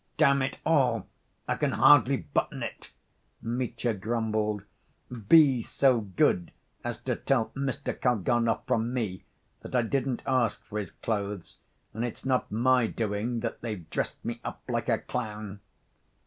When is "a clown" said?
14.89-15.59